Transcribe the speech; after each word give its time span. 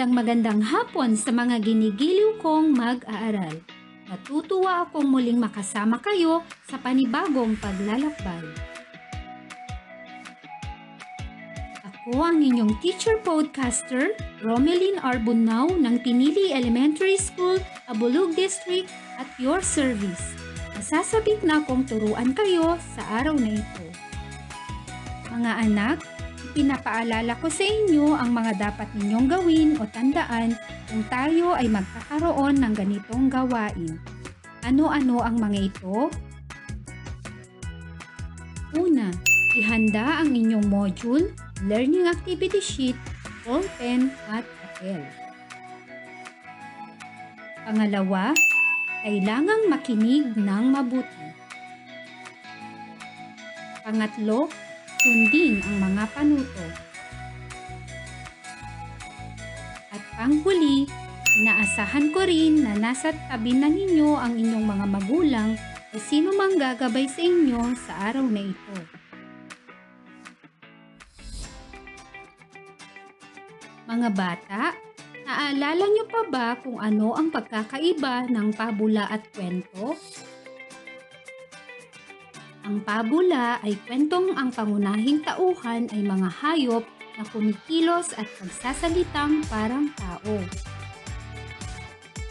Magandang 0.00 0.16
magandang 0.16 0.62
hapon 0.64 1.12
sa 1.12 1.28
mga 1.28 1.60
ginigiliw 1.60 2.40
kong 2.40 2.72
mag-aaral. 2.72 3.60
Natutuwa 4.08 4.88
akong 4.88 5.04
muling 5.04 5.36
makasama 5.36 6.00
kayo 6.00 6.40
sa 6.64 6.80
panibagong 6.80 7.52
paglalakbay. 7.60 8.48
Ako 11.84 12.16
ang 12.16 12.40
inyong 12.40 12.80
teacher 12.80 13.20
podcaster, 13.20 14.16
Romeline 14.40 14.96
Arbunao 15.04 15.68
ng 15.76 16.00
Pinili 16.00 16.48
Elementary 16.48 17.20
School, 17.20 17.60
Abulug 17.84 18.32
District 18.32 18.88
at 19.20 19.28
your 19.36 19.60
service. 19.60 20.32
Masasabik 20.80 21.44
na 21.44 21.60
akong 21.60 21.84
turuan 21.84 22.32
kayo 22.32 22.80
sa 22.96 23.20
araw 23.20 23.36
na 23.36 23.52
ito. 23.52 23.84
Mga 25.28 25.52
anak, 25.68 26.00
Pinapaalala 26.50 27.38
ko 27.38 27.46
sa 27.46 27.62
inyo 27.62 28.18
ang 28.18 28.34
mga 28.34 28.58
dapat 28.58 28.90
ninyong 28.98 29.26
gawin 29.30 29.70
o 29.78 29.86
tandaan 29.86 30.58
kung 30.90 31.06
tayo 31.06 31.54
ay 31.54 31.70
magkakaroon 31.70 32.58
ng 32.58 32.74
ganitong 32.74 33.30
gawain. 33.30 34.02
Ano-ano 34.66 35.22
ang 35.22 35.38
mga 35.38 35.58
ito? 35.70 36.10
Una, 38.74 39.14
ihanda 39.54 40.22
ang 40.22 40.34
inyong 40.34 40.66
module, 40.66 41.30
learning 41.70 42.10
activity 42.10 42.58
sheet, 42.58 42.98
ballpen 43.46 44.10
at 44.26 44.42
papel. 44.42 45.06
Pangalawa, 47.62 48.34
kailangang 49.06 49.70
makinig 49.70 50.34
ng 50.34 50.64
mabuti. 50.74 51.26
Pangatlo, 53.86 54.50
sundin 55.00 55.64
ang 55.64 55.76
mga 55.80 56.04
panuto. 56.12 56.66
At 59.90 60.02
panghuli, 60.12 60.84
inaasahan 61.40 62.12
ko 62.12 62.28
rin 62.28 62.68
na 62.68 62.76
nasa 62.76 63.16
tabi 63.32 63.56
na 63.56 63.72
ninyo 63.72 64.20
ang 64.20 64.36
inyong 64.36 64.66
mga 64.68 64.86
magulang 64.92 65.50
o 65.90 65.96
sino 65.96 66.36
mang 66.36 66.60
gagabay 66.60 67.08
sa 67.08 67.24
inyo 67.24 67.60
sa 67.80 68.12
araw 68.12 68.28
na 68.28 68.42
ito. 68.44 68.76
Mga 73.90 74.08
bata, 74.14 74.62
naalala 75.26 75.84
niyo 75.90 76.04
pa 76.06 76.22
ba 76.28 76.46
kung 76.60 76.78
ano 76.78 77.16
ang 77.16 77.32
pagkakaiba 77.32 78.28
ng 78.30 78.54
pabula 78.54 79.08
at 79.08 79.26
kwento? 79.32 79.98
Ang 82.70 82.86
pabula 82.86 83.58
ay 83.66 83.74
kwentong 83.82 84.38
ang 84.38 84.54
pangunahing 84.54 85.26
tauhan 85.26 85.90
ay 85.90 86.06
mga 86.06 86.30
hayop 86.38 86.86
na 87.18 87.26
kumikilos 87.34 88.14
at 88.14 88.30
magsasalitang 88.38 89.42
parang 89.50 89.90
tao. 89.98 90.38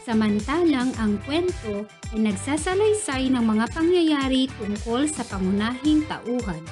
Samantalang 0.07 0.95
ang 0.95 1.19
kwento 1.27 1.83
ay 2.15 2.23
nagsasalaysay 2.23 3.27
ng 3.35 3.43
mga 3.43 3.67
pangyayari 3.75 4.47
tungkol 4.55 5.11
sa 5.11 5.27
pangunahing 5.27 6.07
tauhan. 6.07 6.63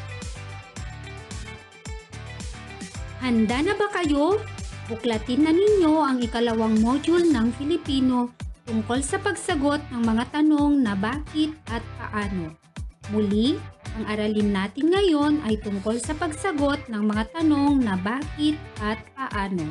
Handa 3.19 3.67
na 3.67 3.75
ba 3.75 3.91
kayo? 3.99 4.39
Buklatin 4.87 5.43
na 5.43 5.51
ninyo 5.51 6.07
ang 6.07 6.23
ikalawang 6.23 6.79
module 6.79 7.27
ng 7.35 7.51
Filipino 7.59 8.31
tungkol 8.63 9.03
sa 9.03 9.19
pagsagot 9.19 9.83
ng 9.91 10.07
mga 10.07 10.39
tanong 10.39 10.87
na 10.87 10.95
bakit 10.95 11.51
at 11.67 11.83
paano. 11.99 12.66
Muli, 13.07 13.55
ang 13.95 14.03
aralin 14.03 14.51
natin 14.51 14.91
ngayon 14.91 15.39
ay 15.47 15.55
tungkol 15.63 15.95
sa 15.95 16.11
pagsagot 16.11 16.91
ng 16.91 17.03
mga 17.07 17.39
tanong 17.39 17.79
na 17.79 17.95
bakit 17.95 18.59
at 18.83 18.99
paano. 19.15 19.63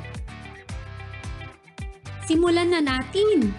Simulan 2.24 2.72
na 2.72 2.80
natin! 2.80 3.52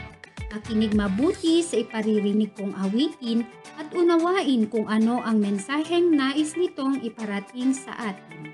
Nakinig 0.49 0.97
mabuti 0.97 1.61
sa 1.61 1.77
iparirinig 1.77 2.57
kong 2.57 2.73
awitin 2.73 3.45
at 3.77 3.93
unawain 3.93 4.65
kung 4.65 4.89
ano 4.89 5.21
ang 5.21 5.37
mensaheng 5.37 6.09
nais 6.09 6.57
nitong 6.57 7.05
iparating 7.05 7.77
sa 7.77 7.93
atin. 8.11 8.49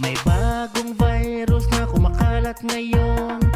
May 0.00 0.16
bagong 0.24 0.96
virus 0.96 1.68
na 1.68 1.84
kumakalat 1.84 2.58
ngayon 2.64 3.51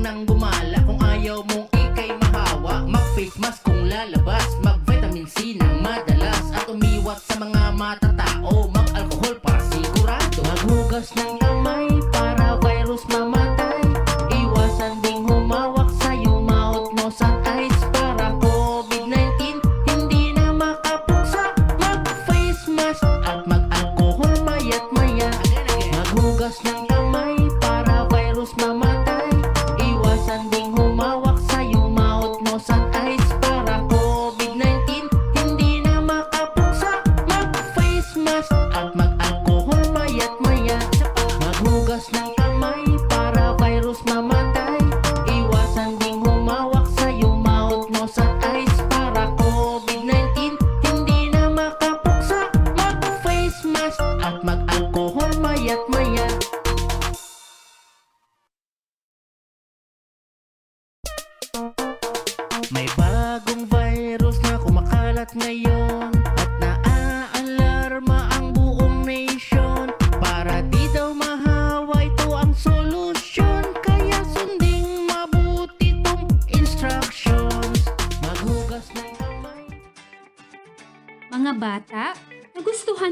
nang 0.00 0.24
gumala. 0.24 0.80
Kung 0.88 1.00
ayaw 1.04 1.44
mong 1.44 1.68
ikay 1.76 2.16
mahawa 2.16 2.88
Mag-face 2.88 3.36
mask 3.36 3.60
kung 3.68 3.84
lalabas. 3.86 4.48
Mag-vitamin 4.64 5.28
C 5.28 5.60
ng 5.60 5.84
madalas. 5.84 6.44
At 6.56 6.66
umiwas 6.72 7.20
sa 7.28 7.36
mga 7.36 7.62
matatao 7.76 8.09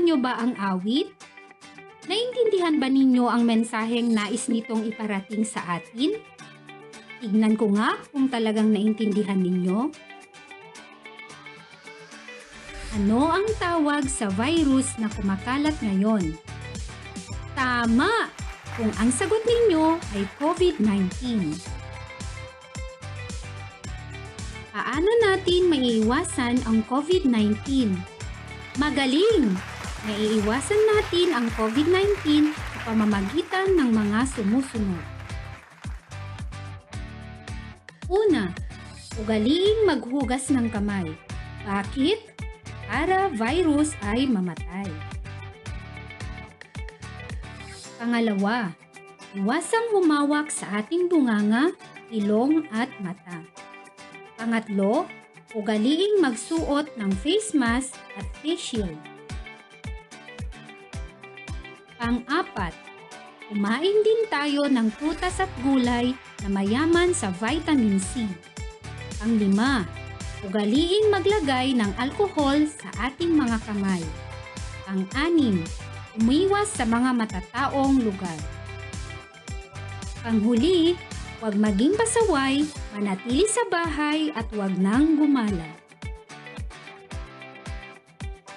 nyo 0.08 0.16
ba 0.16 0.40
ang 0.40 0.56
awit? 0.56 1.12
Naintindihan 2.08 2.80
ba 2.80 2.88
ninyo 2.88 3.28
ang 3.28 3.44
mensaheng 3.44 4.08
nais 4.08 4.48
nitong 4.48 4.88
iparating 4.88 5.44
sa 5.44 5.60
atin? 5.76 6.16
Tignan 7.20 7.60
ko 7.60 7.68
nga 7.76 8.00
kung 8.08 8.32
talagang 8.32 8.72
naintindihan 8.72 9.36
ninyo. 9.36 9.92
Ano 12.96 13.20
ang 13.28 13.44
tawag 13.60 14.08
sa 14.08 14.32
virus 14.32 14.96
na 14.96 15.12
kumakalat 15.12 15.76
ngayon? 15.84 16.40
Tama! 17.52 18.32
Kung 18.80 18.88
ang 18.96 19.12
sagot 19.12 19.44
ninyo 19.44 20.00
ay 20.16 20.24
COVID-19. 20.40 21.52
Paano 24.72 25.10
natin 25.20 25.68
maiiwasan 25.68 26.64
ang 26.64 26.80
COVID-19? 26.88 27.92
Magaling! 28.80 29.77
Naiiwasan 30.06 30.78
natin 30.94 31.28
ang 31.34 31.46
COVID-19 31.58 32.54
sa 32.54 32.78
pamamagitan 32.86 33.74
ng 33.74 33.90
mga 33.90 34.30
sumusunod. 34.30 35.04
Una, 38.06 38.54
ugaliing 39.18 39.90
maghugas 39.90 40.54
ng 40.54 40.70
kamay. 40.70 41.10
Bakit? 41.66 42.30
Para 42.86 43.26
virus 43.34 43.98
ay 44.06 44.30
mamatay. 44.30 44.86
Pangalawa, 47.98 48.70
iwasang 49.34 49.90
humawak 49.90 50.54
sa 50.54 50.78
ating 50.78 51.10
bunganga, 51.10 51.74
ilong 52.14 52.70
at 52.70 52.88
mata. 53.02 53.42
Pangatlo, 54.38 55.10
ugaliing 55.58 56.22
magsuot 56.22 56.86
ng 56.94 57.10
face 57.18 57.50
mask 57.50 57.98
at 58.14 58.24
face 58.38 58.62
shield. 58.62 59.17
Pang-apat, 61.98 62.70
kumain 63.50 63.98
din 64.06 64.30
tayo 64.30 64.70
ng 64.70 64.86
prutas 64.94 65.42
at 65.42 65.50
gulay 65.66 66.14
na 66.46 66.48
mayaman 66.48 67.10
sa 67.10 67.34
vitamin 67.34 67.98
C. 67.98 68.22
Pang-lima, 69.18 69.82
ugaliing 70.46 71.10
maglagay 71.10 71.74
ng 71.74 71.90
alkohol 71.98 72.70
sa 72.70 73.10
ating 73.10 73.34
mga 73.34 73.58
kamay. 73.66 73.98
Pang-anim, 74.86 75.66
umiwas 76.14 76.70
sa 76.70 76.86
mga 76.86 77.10
matataong 77.18 77.98
lugar. 77.98 78.38
Panghuli, 80.22 80.94
huwag 81.42 81.58
maging 81.58 81.98
pasaway, 81.98 82.62
manatili 82.94 83.42
sa 83.50 83.66
bahay 83.66 84.30
at 84.38 84.46
huwag 84.54 84.70
nang 84.78 85.18
gumala. 85.18 85.77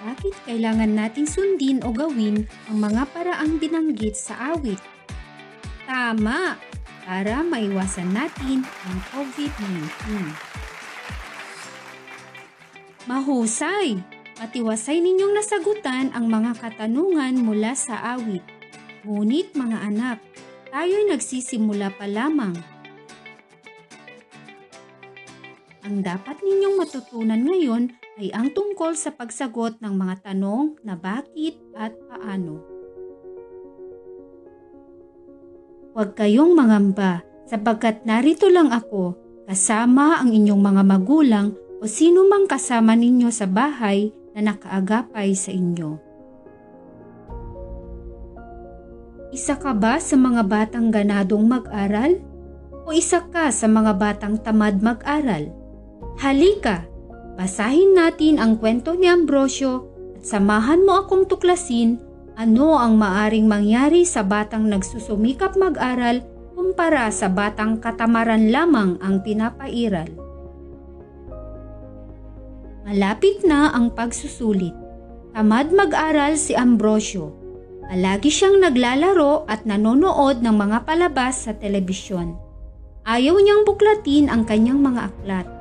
Bakit 0.02 0.50
kailangan 0.50 0.98
nating 0.98 1.30
sundin 1.30 1.78
o 1.86 1.94
gawin 1.94 2.50
ang 2.66 2.82
mga 2.82 3.06
paraang 3.14 3.62
binanggit 3.62 4.18
sa 4.18 4.58
awit? 4.58 4.82
Tama! 5.86 6.58
Para 7.06 7.46
maiwasan 7.46 8.10
natin 8.10 8.66
ang 8.66 8.98
COVID-19. 9.14 10.34
Mahusay! 13.06 14.02
Matiwasay 14.42 15.06
ninyong 15.06 15.38
nasagutan 15.38 16.10
ang 16.18 16.26
mga 16.26 16.58
katanungan 16.58 17.38
mula 17.38 17.78
sa 17.78 18.18
awit. 18.18 18.42
Ngunit 19.06 19.54
mga 19.54 19.86
anak, 19.86 20.18
tayo'y 20.74 21.14
nagsisimula 21.14 21.94
pa 21.94 22.10
lamang. 22.10 22.58
Ang 25.86 26.02
dapat 26.02 26.42
ninyong 26.42 26.82
matutunan 26.82 27.42
ngayon 27.46 28.01
ay 28.20 28.34
ang 28.36 28.52
tungkol 28.52 28.98
sa 28.98 29.16
pagsagot 29.16 29.80
ng 29.80 29.94
mga 29.96 30.32
tanong 30.32 30.76
na 30.84 31.00
bakit 31.00 31.56
at 31.78 31.96
paano. 32.12 32.60
Huwag 35.92 36.16
kayong 36.16 36.56
mangamba 36.56 37.24
sapagkat 37.48 38.08
narito 38.08 38.48
lang 38.48 38.72
ako 38.72 39.16
kasama 39.48 40.24
ang 40.24 40.32
inyong 40.32 40.62
mga 40.64 40.84
magulang 40.88 41.48
o 41.80 41.88
sino 41.88 42.28
mang 42.28 42.48
kasama 42.48 42.96
ninyo 42.96 43.28
sa 43.28 43.48
bahay 43.48 44.12
na 44.32 44.54
nakaagapay 44.54 45.36
sa 45.36 45.52
inyo. 45.52 46.00
Isa 49.32 49.56
ka 49.56 49.72
ba 49.72 49.96
sa 50.00 50.20
mga 50.20 50.44
batang 50.44 50.92
ganadong 50.92 51.48
mag-aral? 51.48 52.20
O 52.84 52.92
isa 52.92 53.24
ka 53.32 53.48
sa 53.48 53.68
mga 53.68 53.96
batang 53.96 54.36
tamad 54.36 54.84
mag-aral? 54.84 55.48
Halika, 56.20 56.91
basahin 57.42 57.98
natin 57.98 58.38
ang 58.38 58.62
kwento 58.62 58.94
ni 58.94 59.10
Ambrosio 59.10 59.90
at 60.14 60.30
samahan 60.30 60.86
mo 60.86 61.02
akong 61.02 61.26
tuklasin 61.26 61.98
ano 62.38 62.78
ang 62.78 63.02
maaring 63.02 63.50
mangyari 63.50 64.06
sa 64.06 64.22
batang 64.22 64.70
nagsusumikap 64.70 65.58
mag-aral 65.58 66.22
kumpara 66.54 67.10
sa 67.10 67.34
batang 67.34 67.82
katamaran 67.82 68.54
lamang 68.54 69.02
ang 69.02 69.26
pinapairal. 69.26 70.06
Malapit 72.86 73.42
na 73.42 73.74
ang 73.74 73.90
pagsusulit. 73.90 74.78
Tamad 75.34 75.74
mag-aral 75.74 76.38
si 76.38 76.54
Ambrosio. 76.54 77.34
Palagi 77.90 78.30
siyang 78.30 78.62
naglalaro 78.62 79.50
at 79.50 79.66
nanonood 79.66 80.46
ng 80.46 80.56
mga 80.62 80.86
palabas 80.86 81.50
sa 81.50 81.58
telebisyon. 81.58 82.38
Ayaw 83.02 83.34
niyang 83.42 83.66
buklatin 83.66 84.30
ang 84.30 84.46
kanyang 84.46 84.78
mga 84.78 85.10
aklat. 85.10 85.61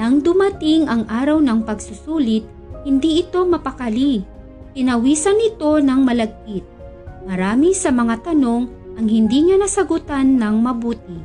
Nang 0.00 0.24
dumating 0.24 0.88
ang 0.88 1.04
araw 1.12 1.44
ng 1.44 1.60
pagsusulit, 1.68 2.48
hindi 2.88 3.20
ito 3.20 3.44
mapakali. 3.44 4.24
Tinawisan 4.72 5.36
ito 5.44 5.76
ng 5.76 6.00
malagkit. 6.00 6.64
Marami 7.28 7.76
sa 7.76 7.92
mga 7.92 8.32
tanong 8.32 8.62
ang 8.96 9.04
hindi 9.04 9.44
niya 9.44 9.60
nasagutan 9.60 10.40
ng 10.40 10.56
mabuti. 10.56 11.20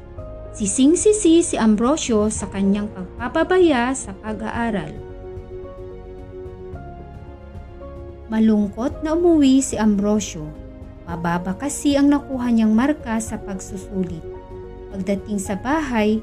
Sising-sisi 0.52 1.40
si 1.40 1.56
Ambrosio 1.56 2.28
sa 2.28 2.52
kanyang 2.52 2.92
pagpapabaya 2.92 3.96
sa 3.96 4.12
pag-aaral. 4.12 4.92
Malungkot 8.28 9.08
na 9.08 9.16
umuwi 9.16 9.64
si 9.64 9.80
Ambrosio. 9.80 10.52
Mababa 11.08 11.56
kasi 11.56 11.96
ang 11.96 12.12
nakuha 12.12 12.52
niyang 12.52 12.76
marka 12.76 13.24
sa 13.24 13.40
pagsusulit. 13.40 14.36
Pagdating 14.92 15.40
sa 15.40 15.56
bahay, 15.56 16.20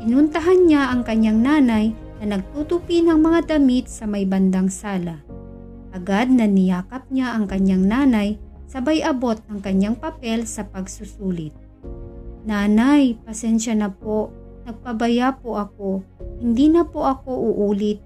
pinuntahan 0.00 0.66
niya 0.66 0.90
ang 0.90 1.02
kanyang 1.06 1.40
nanay 1.44 1.94
na 2.22 2.38
nagtutupi 2.38 3.04
ng 3.04 3.18
mga 3.20 3.56
damit 3.56 3.90
sa 3.90 4.08
may 4.08 4.24
bandang 4.24 4.72
sala. 4.72 5.20
Agad 5.94 6.30
na 6.32 6.50
niyakap 6.50 7.06
niya 7.12 7.34
ang 7.38 7.46
kanyang 7.46 7.86
nanay 7.86 8.40
sabay 8.74 9.06
abot 9.06 9.38
ng 9.46 9.62
kanyang 9.62 9.94
papel 9.94 10.42
sa 10.50 10.66
pagsusulit. 10.66 11.54
Nanay, 12.42 13.14
pasensya 13.22 13.78
na 13.78 13.86
po. 13.86 14.34
Nagpabaya 14.66 15.38
po 15.38 15.54
ako. 15.54 16.02
Hindi 16.42 16.74
na 16.74 16.82
po 16.82 17.06
ako 17.06 17.54
uulit. 17.54 18.02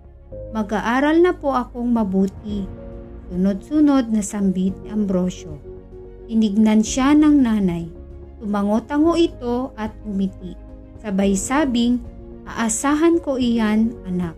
Mag-aaral 0.52 1.25
na 1.25 1.32
po 1.32 1.56
akong 1.56 1.88
mabuti. 1.88 2.69
Sunod-sunod 3.33 4.12
na 4.12 4.21
sambit 4.21 4.76
ni 4.85 4.92
Ambrosio. 4.92 5.57
Tinignan 6.28 6.85
siya 6.85 7.16
ng 7.16 7.40
nanay. 7.40 7.88
Tumango-tango 8.37 9.16
ito 9.16 9.73
at 9.73 9.97
umiti. 10.04 10.67
Sabay 10.99 11.38
sabing, 11.38 12.02
aasahan 12.43 13.23
ko 13.23 13.38
iyan, 13.38 13.95
anak. 14.02 14.35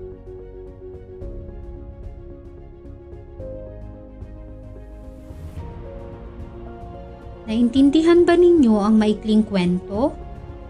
Naintindihan 7.48 8.28
ba 8.28 8.36
ninyo 8.36 8.76
ang 8.76 8.94
maikling 9.00 9.42
kwento? 9.42 10.12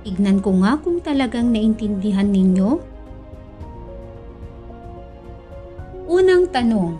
Tignan 0.06 0.38
ko 0.38 0.62
nga 0.62 0.78
kung 0.80 1.02
talagang 1.02 1.50
naintindihan 1.50 2.30
ninyo. 2.30 2.80
Unang 6.06 6.48
tanong, 6.54 6.96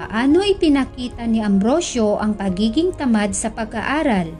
paano 0.00 0.42
ipinakita 0.42 1.28
ni 1.28 1.44
Ambrosio 1.44 2.16
ang 2.18 2.34
pagiging 2.34 2.96
tamad 2.96 3.36
sa 3.36 3.52
pag-aaral? 3.52 4.32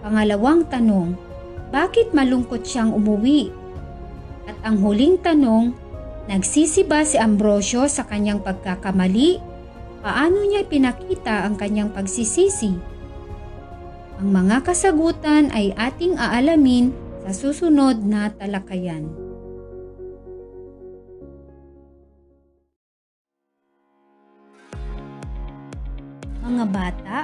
Pangalawang 0.00 0.66
tanong, 0.66 1.25
bakit 1.74 2.14
malungkot 2.14 2.62
siyang 2.62 2.94
umuwi? 2.94 3.50
At 4.46 4.54
ang 4.62 4.78
huling 4.78 5.18
tanong, 5.18 5.74
nagsisi 6.30 6.86
ba 6.86 7.02
si 7.02 7.18
Ambrosio 7.18 7.90
sa 7.90 8.06
kanyang 8.06 8.42
pagkakamali? 8.42 9.42
Paano 10.06 10.46
niya 10.46 10.62
ipinakita 10.62 11.42
ang 11.42 11.58
kanyang 11.58 11.90
pagsisisi? 11.90 12.72
Ang 14.22 14.28
mga 14.32 14.62
kasagutan 14.62 15.50
ay 15.50 15.74
ating 15.74 16.14
aalamin 16.16 16.94
sa 17.26 17.34
susunod 17.34 18.06
na 18.06 18.30
talakayan. 18.30 19.10
Mga 26.46 26.64
bata, 26.70 27.18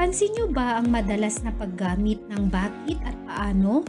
napansin 0.00 0.32
niyo 0.32 0.48
ba 0.48 0.80
ang 0.80 0.88
madalas 0.88 1.44
na 1.44 1.52
paggamit 1.52 2.24
ng 2.32 2.48
bakit 2.48 2.96
at 3.04 3.12
paano? 3.28 3.84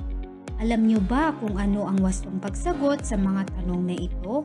Alam 0.60 0.84
niyo 0.84 1.00
ba 1.00 1.32
kung 1.40 1.56
ano 1.56 1.88
ang 1.88 2.04
wastong 2.04 2.36
pagsagot 2.36 3.08
sa 3.08 3.16
mga 3.16 3.48
tanong 3.56 3.80
na 3.88 3.96
ito? 3.96 4.44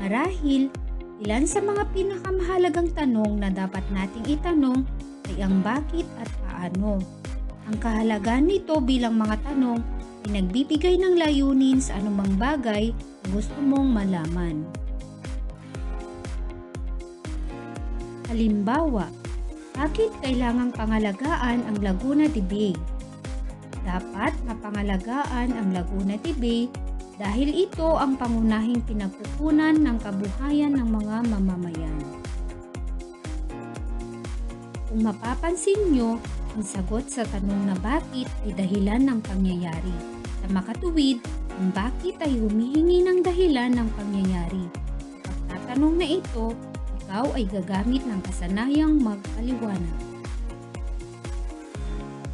Marahil, 0.00 0.72
ilan 1.20 1.44
sa 1.44 1.60
mga 1.60 1.92
pinakamahalagang 1.92 2.88
tanong 2.96 3.36
na 3.36 3.52
dapat 3.52 3.84
nating 3.92 4.40
itanong 4.40 4.88
ay 5.28 5.44
ang 5.44 5.60
bakit 5.60 6.08
at 6.24 6.30
paano. 6.48 7.04
Ang 7.68 7.76
kahalagaan 7.76 8.48
nito 8.48 8.80
bilang 8.80 9.20
mga 9.20 9.44
tanong 9.44 9.84
ay 10.24 10.40
nagbibigay 10.40 10.96
ng 10.96 11.20
layunin 11.20 11.84
sa 11.84 12.00
anumang 12.00 12.32
bagay 12.40 12.96
na 12.96 13.26
gusto 13.28 13.60
mong 13.60 13.92
malaman. 13.92 14.64
Halimbawa, 18.32 19.17
bakit 19.78 20.10
kailangang 20.18 20.74
pangalagaan 20.74 21.62
ang 21.62 21.78
Laguna 21.78 22.26
de 22.26 22.42
Bay? 22.42 22.74
Dapat 23.86 24.34
mapangalagaan 24.42 25.54
ang 25.54 25.70
Laguna 25.70 26.18
de 26.18 26.34
Bay 26.34 26.66
dahil 27.14 27.54
ito 27.54 27.94
ang 27.94 28.18
pangunahing 28.18 28.82
pinagkukunan 28.82 29.78
ng 29.78 29.96
kabuhayan 30.02 30.74
ng 30.74 30.88
mga 30.90 31.16
mamamayan. 31.30 31.98
Kung 34.90 35.06
mapapansin 35.06 35.94
nyo, 35.94 36.18
ang 36.58 36.64
sagot 36.66 37.06
sa 37.06 37.22
tanong 37.30 37.70
na 37.70 37.78
bakit 37.78 38.26
ay 38.42 38.58
dahilan 38.58 39.06
ng 39.06 39.18
pangyayari. 39.22 39.94
Sa 40.42 40.50
makatuwid, 40.58 41.22
ang 41.54 41.70
bakit 41.70 42.18
ay 42.18 42.34
humihingi 42.34 43.06
ng 43.06 43.22
dahilan 43.22 43.78
ng 43.78 43.88
pangyayari. 43.94 44.66
Pagtatanong 45.22 45.94
na 46.02 46.06
ito, 46.18 46.50
ikaw 47.08 47.24
ay 47.40 47.48
gagamit 47.48 48.04
ng 48.04 48.20
kasanayang 48.20 49.00
magpaliwanag. 49.00 49.96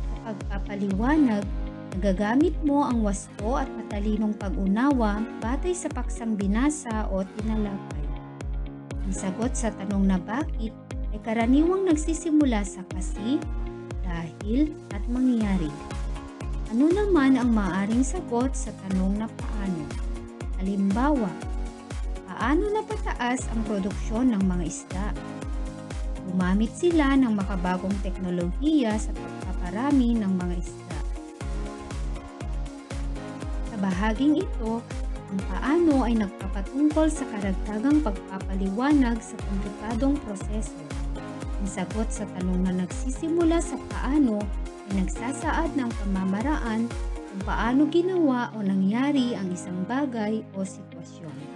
Sa 0.03 0.17
pagpapaliwanag, 0.27 1.47
nagagamit 1.95 2.59
mo 2.67 2.83
ang 2.83 3.07
wasto 3.07 3.55
at 3.55 3.71
matalinong 3.71 4.35
pag-unawa 4.35 5.23
batay 5.39 5.79
sa 5.79 5.87
paksang 5.95 6.35
binasa 6.35 7.07
o 7.15 7.23
tinalakay. 7.23 8.03
Ang 9.07 9.15
sagot 9.15 9.55
sa 9.55 9.71
tanong 9.79 10.11
na 10.11 10.19
bakit 10.19 10.75
ay 11.15 11.23
karaniwang 11.23 11.87
nagsisimula 11.87 12.67
sa 12.67 12.83
kasi, 12.91 13.39
dahil 14.03 14.75
at 14.91 15.07
mangyayari. 15.07 15.71
Ano 16.75 16.91
naman 16.91 17.39
ang 17.39 17.55
maaring 17.55 18.03
sagot 18.03 18.59
sa 18.59 18.75
tanong 18.91 19.23
na 19.23 19.31
paano? 19.31 19.87
Halimbawa, 20.59 21.31
paano 22.35 22.67
napataas 22.67 23.47
ang 23.55 23.63
produksyon 23.63 24.35
ng 24.35 24.43
mga 24.43 24.65
isda? 24.67 25.07
Gumamit 26.27 26.75
sila 26.75 27.15
ng 27.15 27.31
makabagong 27.31 27.95
teknolohiya 28.03 28.99
sa 28.99 29.15
pagpaparami 29.15 30.19
ng 30.19 30.33
mga 30.35 30.55
isda. 30.59 30.99
Sa 33.71 33.77
bahaging 33.79 34.43
ito, 34.43 34.83
ang 35.31 35.41
paano 35.47 36.03
ay 36.03 36.19
nagpapatungkol 36.19 37.07
sa 37.07 37.23
karagdagang 37.39 38.03
pagpapaliwanag 38.03 39.23
sa 39.23 39.39
komplikadong 39.39 40.19
proseso. 40.27 40.75
Ang 41.63 41.69
sagot 41.71 42.11
sa 42.11 42.27
tanong 42.35 42.67
na 42.67 42.83
nagsisimula 42.83 43.63
sa 43.63 43.79
paano 43.95 44.43
ay 44.91 45.07
nagsasaad 45.07 45.79
ng 45.79 45.91
pamamaraan 46.03 46.91
kung 47.31 47.43
paano 47.47 47.87
ginawa 47.87 48.51
o 48.59 48.63
nangyari 48.63 49.39
ang 49.39 49.55
isang 49.55 49.87
bagay 49.87 50.43
o 50.59 50.67
sitwasyon. 50.67 51.54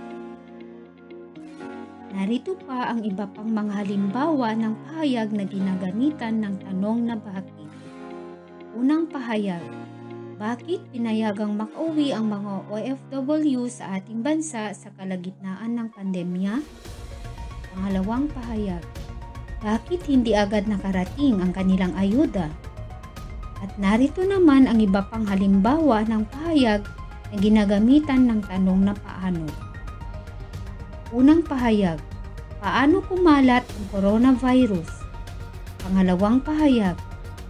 Narito 2.08 2.56
pa 2.64 2.88
ang 2.88 3.04
iba 3.04 3.28
pang 3.28 3.52
mga 3.52 3.84
halimbawa 3.84 4.56
ng 4.56 4.72
pahayag 4.88 5.28
na 5.28 5.44
ginagamitan 5.44 6.40
ng 6.40 6.56
tanong 6.64 7.04
na 7.04 7.20
bakit. 7.20 7.68
Unang 8.72 9.12
pahayag, 9.12 9.60
bakit 10.40 10.80
pinayagang 10.88 11.52
makauwi 11.52 12.16
ang 12.16 12.32
mga 12.32 12.64
OFW 12.72 13.68
sa 13.68 14.00
ating 14.00 14.24
bansa 14.24 14.72
sa 14.72 14.88
kalagitnaan 14.96 15.76
ng 15.76 15.88
pandemya? 15.92 16.64
Pangalawang 17.76 18.32
pahayag, 18.32 18.80
bakit 19.60 20.00
hindi 20.08 20.32
agad 20.32 20.64
nakarating 20.64 21.44
ang 21.44 21.52
kanilang 21.52 21.92
ayuda? 21.92 22.48
At 23.60 23.76
narito 23.76 24.24
naman 24.24 24.64
ang 24.64 24.80
iba 24.80 25.04
pang 25.12 25.28
halimbawa 25.28 26.08
ng 26.08 26.24
pahayag 26.24 26.88
na 27.28 27.36
ginagamitan 27.36 28.24
ng 28.32 28.40
tanong 28.48 28.80
na 28.80 28.94
paano. 28.96 29.67
Unang 31.08 31.40
pahayag, 31.40 31.96
paano 32.60 33.00
kumalat 33.00 33.64
ang 33.64 33.84
coronavirus? 33.96 35.08
Pangalawang 35.80 36.44
pahayag, 36.44 37.00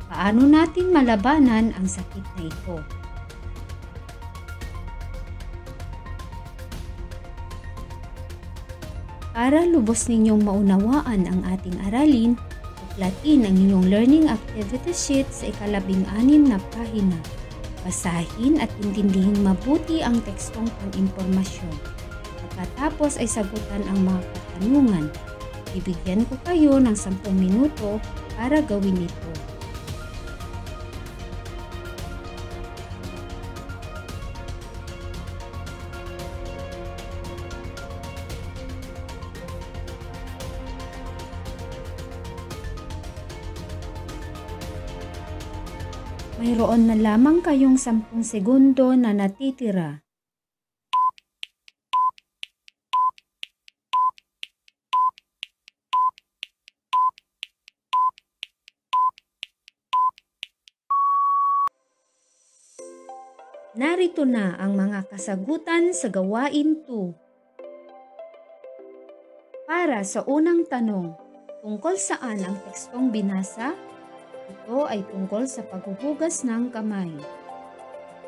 paano 0.06 0.46
natin 0.46 0.94
malabanan 0.94 1.74
ang 1.74 1.82
sakit 1.90 2.22
na 2.38 2.42
ito? 2.46 2.78
Para 9.34 9.66
lubos 9.66 10.06
ninyong 10.06 10.46
maunawaan 10.46 11.26
ang 11.26 11.42
ating 11.50 11.82
aralin, 11.90 12.38
uklatin 12.94 13.42
ang 13.42 13.58
inyong 13.58 13.90
learning 13.90 14.30
activity 14.30 14.94
sheet 14.94 15.26
sa 15.34 15.50
ikalabing 15.50 16.06
anim 16.14 16.46
na 16.46 16.62
pahina. 16.78 17.18
Basahin 17.82 18.62
at 18.62 18.70
intindihin 18.86 19.42
mabuti 19.42 19.98
ang 19.98 20.22
tekstong 20.22 20.70
pang-impormasyon. 20.78 21.97
Pagkatapos 22.38 23.18
ay 23.18 23.26
sagutan 23.26 23.82
ang 23.90 23.98
mga 24.06 24.22
katanungan. 24.22 25.04
Bibigyan 25.74 26.22
ko 26.30 26.34
kayo 26.46 26.78
ng 26.78 26.94
10 26.96 27.18
minuto 27.34 27.98
para 28.38 28.62
gawin 28.62 29.04
ito. 29.04 29.30
Mayroon 46.38 46.86
na 46.86 46.94
lamang 46.94 47.42
kayong 47.42 47.74
10 47.74 48.22
segundo 48.22 48.94
na 48.94 49.10
natitira. 49.10 50.07
Narito 63.78 64.26
na 64.26 64.58
ang 64.58 64.74
mga 64.74 65.06
kasagutan 65.06 65.94
sa 65.94 66.10
gawain 66.10 66.82
2. 66.82 67.14
Para 69.70 70.02
sa 70.02 70.26
unang 70.26 70.66
tanong, 70.66 71.14
tungkol 71.62 71.94
saan 71.94 72.42
ang 72.42 72.58
tekstong 72.66 73.14
binasa? 73.14 73.78
Ito 74.50 74.82
ay 74.90 75.06
tungkol 75.06 75.46
sa 75.46 75.62
paghuhugas 75.62 76.42
ng 76.42 76.74
kamay. 76.74 77.22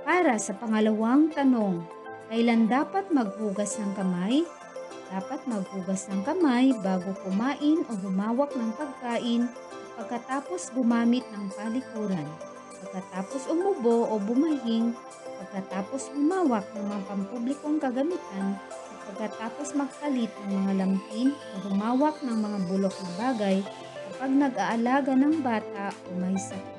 Para 0.06 0.38
sa 0.38 0.54
pangalawang 0.54 1.34
tanong, 1.34 1.82
kailan 2.30 2.70
dapat 2.70 3.10
maghugas 3.10 3.74
ng 3.82 3.90
kamay? 3.98 4.46
Dapat 5.10 5.50
maghugas 5.50 6.06
ng 6.14 6.22
kamay 6.22 6.70
bago 6.78 7.10
kumain 7.26 7.82
o 7.90 7.92
humawak 7.98 8.54
ng 8.54 8.70
pagkain 8.78 9.50
pagkatapos 9.98 10.70
gumamit 10.78 11.26
ng 11.34 11.50
palikuran, 11.58 12.30
pagkatapos 12.86 13.50
umubo 13.50 14.06
o 14.06 14.22
bumahing, 14.22 14.94
pagkatapos 15.40 16.12
humawak 16.12 16.68
ng 16.76 16.84
mga 16.84 17.02
pampublikong 17.08 17.80
kagamitan, 17.80 18.60
at 18.60 18.98
pagkatapos 19.08 19.72
magpalit 19.72 20.28
ng 20.44 20.52
mga 20.52 20.72
lampin 20.84 21.32
o 21.32 21.54
humawak 21.64 22.20
ng 22.20 22.36
mga 22.36 22.58
bulok 22.68 22.94
na 23.00 23.10
bagay 23.16 23.56
kapag 24.12 24.30
nag-aalaga 24.36 25.12
ng 25.16 25.40
bata 25.40 25.96
o 25.96 26.08
may 26.20 26.36
sakit. 26.36 26.78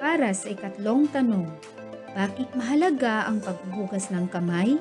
Para 0.00 0.32
sa 0.32 0.50
ikatlong 0.50 1.06
tanong, 1.12 1.46
bakit 2.16 2.48
mahalaga 2.56 3.28
ang 3.28 3.38
paghuhugas 3.38 4.08
ng 4.10 4.26
kamay? 4.32 4.80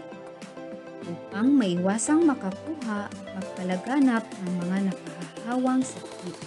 Upang 1.05 1.51
maiwasang 1.51 2.23
makakuha 2.23 3.11
at 3.11 3.27
magpalaganap 3.35 4.23
ng 4.23 4.53
mga 4.65 4.77
nakahahawang 4.89 5.83
sakit. 5.83 6.37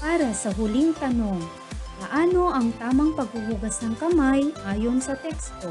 Para 0.00 0.32
sa 0.32 0.48
huling 0.56 0.96
tanong, 0.96 1.59
paano 2.00 2.48
ang 2.48 2.72
tamang 2.80 3.12
paghuhugas 3.12 3.84
ng 3.84 3.92
kamay 4.00 4.48
ayon 4.72 5.04
sa 5.04 5.12
teksto? 5.20 5.68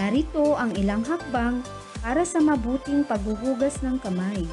Narito 0.00 0.56
ang 0.56 0.72
ilang 0.80 1.04
hakbang 1.04 1.60
para 2.00 2.24
sa 2.24 2.40
mabuting 2.40 3.04
paghuhugas 3.04 3.84
ng 3.84 4.00
kamay. 4.00 4.48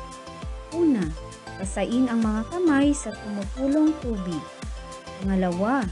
Una, 0.75 1.08
basain 1.55 2.12
ang 2.12 2.20
mga 2.20 2.51
kamay 2.51 2.91
sa 2.91 3.15
tumutulong 3.15 3.96
tubig. 4.03 4.43
Pangalawa, 5.24 5.88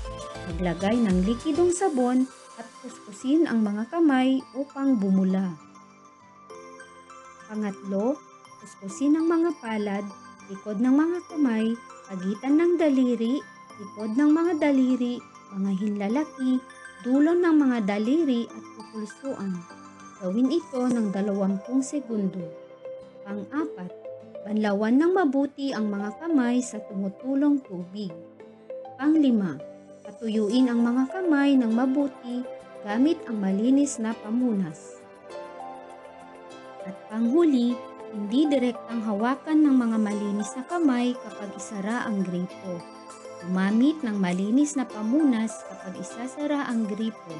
maglagay 0.51 0.99
ng 1.07 1.23
likidong 1.23 1.71
sabon 1.71 2.27
at 2.59 2.67
kuskusin 2.83 3.47
ang 3.47 3.63
mga 3.63 3.87
kamay 3.87 4.43
upang 4.59 4.99
bumula. 4.99 5.55
Pangatlo, 7.47 8.19
kuskusin 8.59 9.15
ang 9.15 9.25
mga 9.25 9.55
palad, 9.63 10.05
likod 10.51 10.83
ng 10.83 10.93
mga 10.93 11.19
kamay, 11.31 11.73
pagitan 12.11 12.59
ng 12.59 12.71
daliri, 12.75 13.39
likod 13.79 14.11
ng 14.19 14.31
mga 14.35 14.53
daliri, 14.59 15.23
mga 15.55 15.71
hinlalaki, 15.79 16.59
dulo 16.99 17.31
ng 17.31 17.55
mga 17.55 17.77
daliri 17.87 18.43
at 18.51 18.63
pupulsuan. 18.75 19.55
Gawin 20.19 20.51
ito 20.51 20.83
ng 20.83 21.15
20 21.15 21.63
segundo. 21.79 22.43
Pang-apat, 23.23 23.87
banlawan 24.43 24.99
ng 24.99 25.11
mabuti 25.15 25.71
ang 25.71 25.87
mga 25.87 26.19
kamay 26.19 26.59
sa 26.59 26.83
tumutulong 26.91 27.63
tubig. 27.63 28.11
Panglima, 28.99 29.55
patuyuin 30.03 30.67
ang 30.67 30.83
mga 30.83 31.07
kamay 31.15 31.55
ng 31.55 31.71
mabuti 31.71 32.43
gamit 32.83 33.15
ang 33.31 33.39
malinis 33.39 33.95
na 33.95 34.11
pamunas. 34.11 34.99
At 36.83 36.99
panghuli, 37.07 37.79
hindi 38.11 38.43
direktang 38.43 39.07
hawakan 39.07 39.63
ng 39.63 39.75
mga 39.87 39.97
malinis 40.03 40.51
na 40.57 40.67
kamay 40.67 41.15
kapag 41.15 41.55
isara 41.55 42.03
ang 42.03 42.27
gripo. 42.27 42.98
Gumamit 43.39 44.03
ng 44.03 44.19
malinis 44.19 44.75
na 44.75 44.83
pamunas 44.83 45.55
kapag 45.71 45.95
isasara 46.03 46.67
ang 46.67 46.83
gripo. 46.83 47.35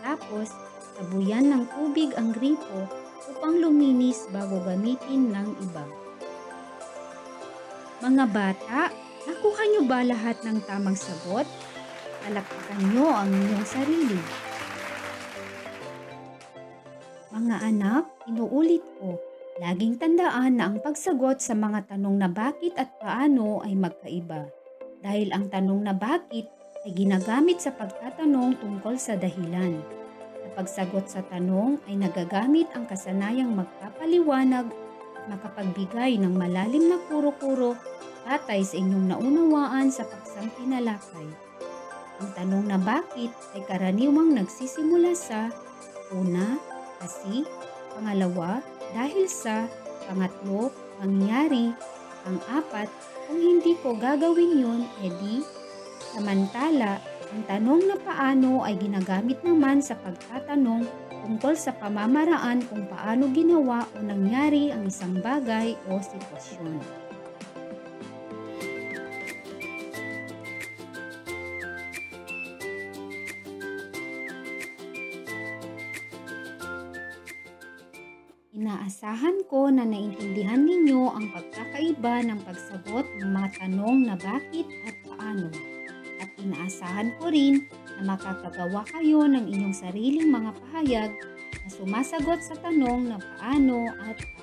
Tapos, 0.00 0.54
sabuyan 0.96 1.50
ng 1.50 1.62
tubig 1.76 2.14
ang 2.16 2.32
gripo 2.32 2.88
upang 3.30 3.60
luminis 3.60 4.26
bago 4.32 4.62
gamitin 4.64 5.30
ng 5.34 5.48
iba. 5.60 5.84
Mga 8.00 8.24
bata, 8.32 8.88
nakuha 9.28 9.62
niyo 9.68 9.82
ba 9.84 10.00
lahat 10.00 10.40
ng 10.40 10.64
tamang 10.64 10.96
sagot? 10.96 11.44
Palakpakan 12.24 12.80
niyo 12.90 13.06
ang 13.12 13.28
inyong 13.28 13.66
sarili. 13.68 14.20
Mga 17.30 17.56
anak, 17.60 18.04
inuulit 18.24 18.84
ko, 19.00 19.20
laging 19.60 20.00
tandaan 20.00 20.58
na 20.58 20.72
ang 20.72 20.80
pagsagot 20.80 21.44
sa 21.44 21.52
mga 21.52 21.92
tanong 21.92 22.16
na 22.16 22.28
bakit 22.28 22.72
at 22.80 22.88
paano 23.00 23.60
ay 23.60 23.76
magkaiba. 23.76 24.59
Dahil 25.00 25.32
ang 25.32 25.48
tanong 25.48 25.80
na 25.88 25.96
bakit 25.96 26.48
ay 26.84 26.92
ginagamit 26.92 27.60
sa 27.60 27.72
pagtatanong 27.72 28.60
tungkol 28.60 28.96
sa 28.96 29.16
dahilan. 29.16 29.80
Sa 30.40 30.48
pagsagot 30.56 31.06
sa 31.08 31.20
tanong 31.24 31.80
ay 31.88 31.96
nagagamit 31.96 32.68
ang 32.72 32.88
kasanayang 32.88 33.52
magpapaliwanag 33.52 34.68
makapagbigay 35.28 36.16
ng 36.16 36.32
malalim 36.32 36.88
na 36.88 36.98
kuro-kuro 37.06 37.76
batay 38.24 38.60
sa 38.64 38.76
inyong 38.76 39.16
naunawaan 39.16 39.88
sa 39.88 40.04
paksang 40.04 40.48
tinalakay. 40.56 41.28
Ang 42.20 42.30
tanong 42.36 42.64
na 42.68 42.76
bakit 42.76 43.32
ay 43.56 43.64
karaniwang 43.64 44.36
nagsisimula 44.36 45.16
sa 45.16 45.48
una, 46.12 46.60
kasi, 47.00 47.48
pangalawa, 47.96 48.60
dahil 48.92 49.24
sa, 49.24 49.64
pangatlo, 50.04 50.68
mangyari, 51.00 51.72
pang-apat, 52.26 52.92
kung 53.30 53.38
hindi 53.38 53.78
ko 53.78 53.94
gagawin 53.94 54.58
yun, 54.58 54.82
edi, 55.06 55.46
samantala, 56.10 56.98
ang 57.30 57.46
tanong 57.46 57.86
na 57.86 57.94
paano 58.02 58.66
ay 58.66 58.74
ginagamit 58.74 59.38
naman 59.46 59.78
sa 59.78 59.94
pagtatanong 60.02 60.82
tungkol 61.22 61.54
sa 61.54 61.70
pamamaraan 61.78 62.58
kung 62.66 62.90
paano 62.90 63.30
ginawa 63.30 63.86
o 63.94 64.02
nangyari 64.02 64.74
ang 64.74 64.90
isang 64.90 65.14
bagay 65.22 65.78
o 65.86 66.02
sitwasyon. 66.02 66.99
Inaasahan 78.60 79.48
ko 79.48 79.72
na 79.72 79.88
naintindihan 79.88 80.60
ninyo 80.60 81.16
ang 81.16 81.32
pagkakaiba 81.32 82.28
ng 82.28 82.44
pagsagot 82.44 83.08
ng 83.16 83.32
mga 83.32 83.48
tanong 83.56 84.04
na 84.04 84.20
bakit 84.20 84.68
at 84.84 85.00
paano. 85.00 85.48
At 86.20 86.28
inaasahan 86.36 87.16
ko 87.16 87.32
rin 87.32 87.64
na 87.96 88.12
makakagawa 88.12 88.84
kayo 88.92 89.24
ng 89.24 89.48
inyong 89.48 89.72
sariling 89.72 90.28
mga 90.28 90.52
pahayag 90.60 91.08
na 91.56 91.68
sumasagot 91.72 92.44
sa 92.44 92.52
tanong 92.60 93.08
na 93.08 93.16
paano 93.16 93.88
at 93.96 94.20
bakit. 94.20 94.39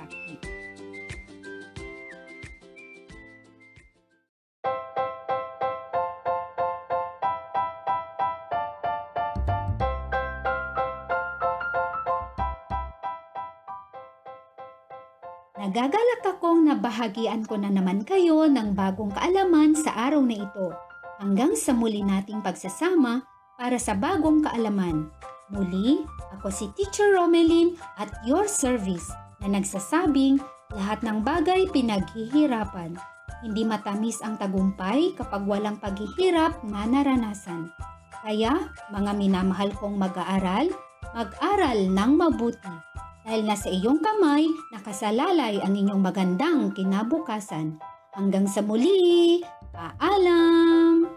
Nagagalak 15.68 16.24
akong 16.24 16.64
nabahagian 16.64 17.44
ko 17.44 17.60
na 17.60 17.68
naman 17.68 18.08
kayo 18.08 18.48
ng 18.48 18.72
bagong 18.72 19.12
kaalaman 19.12 19.76
sa 19.76 20.08
araw 20.08 20.24
na 20.24 20.40
ito. 20.40 20.72
Hanggang 21.20 21.60
sa 21.60 21.76
muli 21.76 22.08
nating 22.08 22.40
pagsasama 22.40 23.28
para 23.60 23.76
sa 23.76 23.92
bagong 23.92 24.48
kaalaman. 24.48 25.12
Muli, 25.52 26.08
ako 26.40 26.48
si 26.48 26.72
Teacher 26.72 27.20
Romelin 27.20 27.76
at 28.00 28.08
your 28.24 28.48
service 28.48 29.12
na 29.44 29.60
nagsasabing 29.60 30.40
lahat 30.72 31.04
ng 31.04 31.20
bagay 31.28 31.68
pinaghihirapan. 31.76 32.96
Hindi 33.44 33.68
matamis 33.68 34.24
ang 34.24 34.40
tagumpay 34.40 35.20
kapag 35.20 35.44
walang 35.44 35.84
paghihirap 35.84 36.64
na 36.64 36.88
naranasan. 36.88 37.76
Kaya, 38.24 38.72
mga 38.96 39.12
minamahal 39.20 39.76
kong 39.76 40.00
mag-aaral, 40.00 40.72
mag-aral 41.12 41.92
ng 41.92 42.12
mabuti 42.16 42.87
dahil 43.28 43.44
nasa 43.44 43.68
iyong 43.68 44.00
kamay 44.00 44.48
nakasalalay 44.72 45.60
ang 45.60 45.76
inyong 45.76 46.00
magandang 46.00 46.72
kinabukasan. 46.72 47.76
Hanggang 48.16 48.48
sa 48.48 48.64
muli, 48.64 49.44
paalam! 49.76 51.17